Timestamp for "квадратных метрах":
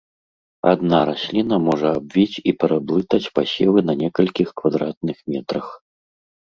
4.65-5.65